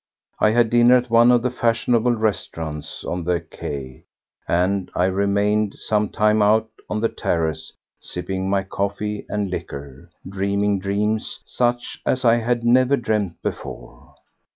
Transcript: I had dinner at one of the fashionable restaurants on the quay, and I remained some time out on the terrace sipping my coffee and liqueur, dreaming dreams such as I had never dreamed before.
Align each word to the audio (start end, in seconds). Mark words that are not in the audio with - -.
I 0.39 0.49
had 0.49 0.71
dinner 0.71 0.97
at 0.97 1.11
one 1.11 1.31
of 1.31 1.43
the 1.43 1.51
fashionable 1.51 2.15
restaurants 2.15 3.03
on 3.05 3.23
the 3.23 3.39
quay, 3.39 4.05
and 4.47 4.89
I 4.95 5.05
remained 5.05 5.75
some 5.77 6.09
time 6.09 6.41
out 6.41 6.71
on 6.89 7.01
the 7.01 7.07
terrace 7.07 7.71
sipping 7.99 8.49
my 8.49 8.63
coffee 8.63 9.27
and 9.29 9.51
liqueur, 9.51 10.09
dreaming 10.27 10.79
dreams 10.79 11.39
such 11.45 12.01
as 12.03 12.25
I 12.25 12.37
had 12.37 12.63
never 12.63 12.97
dreamed 12.97 13.35
before. 13.43 14.15